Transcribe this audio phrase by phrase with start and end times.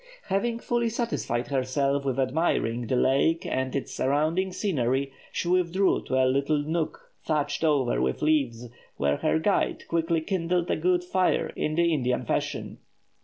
[0.29, 6.15] Having fully satisfied herself with admiring the lake and its surrounding scenery, she withdrew to
[6.15, 8.67] a little nook thatched over with leaves,
[8.97, 12.79] where her guide quickly kindled a good fire in the Indian fashion.